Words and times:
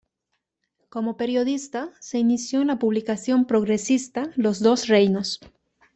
Como 0.89 1.15
periodista, 1.15 1.91
se 1.99 2.17
inició 2.17 2.61
en 2.61 2.69
la 2.69 2.79
publicación 2.79 3.45
progresista 3.45 4.31
"Los 4.35 4.59
Dos 4.59 4.87
Reinos". 4.87 5.39